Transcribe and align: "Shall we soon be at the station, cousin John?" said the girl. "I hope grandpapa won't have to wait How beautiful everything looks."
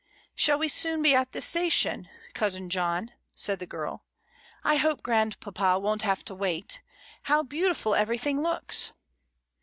"Shall 0.33 0.57
we 0.57 0.67
soon 0.67 1.03
be 1.03 1.13
at 1.13 1.31
the 1.31 1.41
station, 1.41 2.09
cousin 2.33 2.71
John?" 2.71 3.11
said 3.35 3.59
the 3.59 3.67
girl. 3.67 4.03
"I 4.63 4.77
hope 4.77 5.03
grandpapa 5.03 5.77
won't 5.77 6.01
have 6.01 6.25
to 6.25 6.33
wait 6.33 6.81
How 7.21 7.43
beautiful 7.43 7.93
everything 7.93 8.41
looks." 8.41 8.93